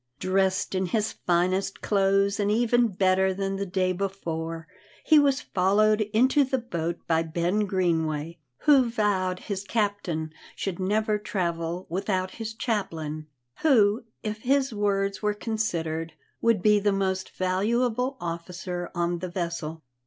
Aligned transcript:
Dressed 0.17 0.73
in 0.73 0.87
his 0.87 1.11
finest 1.13 1.81
clothes, 1.83 2.39
and 2.39 2.49
even 2.49 2.87
better 2.87 3.35
than 3.35 3.57
the 3.57 3.67
day 3.67 3.93
before, 3.93 4.67
he 5.05 5.19
was 5.19 5.41
followed 5.41 6.01
into 6.11 6.43
the 6.43 6.57
boat 6.57 7.05
by 7.05 7.21
Ben 7.21 7.67
Greenway, 7.67 8.39
who 8.61 8.89
vowed 8.89 9.41
his 9.41 9.63
captain 9.63 10.33
should 10.55 10.79
never 10.79 11.19
travel 11.19 11.85
without 11.87 12.31
his 12.31 12.55
chaplain, 12.55 13.27
who, 13.59 14.03
if 14.23 14.39
his 14.41 14.73
words 14.73 15.21
were 15.21 15.35
considered, 15.35 16.13
would 16.41 16.63
be 16.63 16.79
the 16.79 16.91
most 16.91 17.29
valuable 17.29 18.17
officer 18.19 18.89
on 18.95 19.19
the 19.19 19.29
vessel. 19.29 19.83